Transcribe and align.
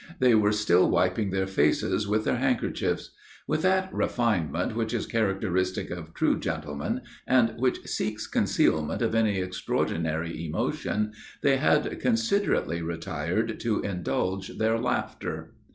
They 0.17 0.33
were 0.33 0.51
still 0.51 0.89
wiping 0.89 1.29
their 1.29 1.45
faces 1.45 2.07
with 2.07 2.23
their 2.25 2.37
handkerchiefs. 2.37 3.11
With 3.45 3.61
that 3.61 3.93
refinement 3.93 4.75
which 4.75 4.95
is 4.95 5.05
characteristic 5.05 5.91
of 5.91 6.15
true 6.15 6.39
gentlemen, 6.39 7.01
and 7.27 7.53
which 7.59 7.85
seeks 7.85 8.25
concealment 8.25 9.03
of 9.03 9.13
any 9.13 9.37
extraordinary 9.37 10.43
emotion, 10.47 11.13
they 11.43 11.57
had 11.57 11.99
considerately 11.99 12.81
retired 12.81 13.59
to 13.59 13.81
indulge 13.81 14.57
their 14.57 14.79
laughter. 14.79 15.53